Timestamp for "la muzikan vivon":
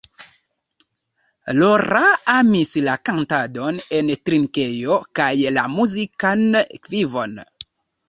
5.61-7.43